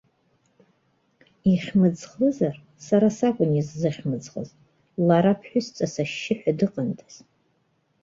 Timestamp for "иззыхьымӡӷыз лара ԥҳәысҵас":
3.59-5.93